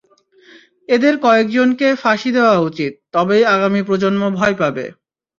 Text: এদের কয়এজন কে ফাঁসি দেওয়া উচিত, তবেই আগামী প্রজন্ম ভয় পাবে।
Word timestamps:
এদের 0.89 1.13
কয়এজন 1.23 1.69
কে 1.79 1.89
ফাঁসি 1.95 2.29
দেওয়া 2.37 2.55
উচিত, 2.61 2.91
তবেই 3.13 3.43
আগামী 3.55 3.81
প্রজন্ম 3.87 4.21
ভয় 4.37 4.55
পাবে। 4.61 4.85